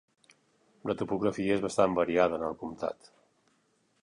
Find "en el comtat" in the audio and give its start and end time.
2.41-3.13